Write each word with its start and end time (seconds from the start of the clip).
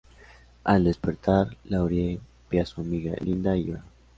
Al 0.63 0.85
despertar, 0.85 1.55
Laurie 1.63 2.19
ve 2.49 2.59
a 2.59 2.65
su 2.65 2.81
amiga 2.81 3.13
Lynda 3.21 3.55
y 3.55 3.65
llora. 3.65 3.83